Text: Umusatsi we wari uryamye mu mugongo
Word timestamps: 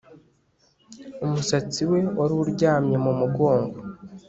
Umusatsi 1.25 1.81
we 1.91 1.99
wari 2.17 2.33
uryamye 2.43 2.97
mu 3.05 3.11
mugongo 3.19 3.77